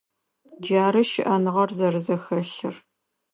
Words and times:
Джары 0.61 1.01
щыӏэныгъэр 1.09 1.69
зэрэзэхэлъыр. 1.77 2.75